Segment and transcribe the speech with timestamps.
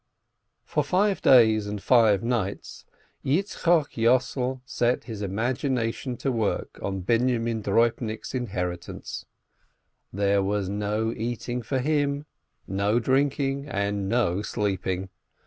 [0.65, 2.85] For five days and five nights
[3.23, 9.27] Yitzchok Yossel set his imagination to work on Binyomin Droibnik's inherit ance.
[10.11, 12.25] There was no eating for him,
[12.65, 15.09] no drinking, and no sleeping.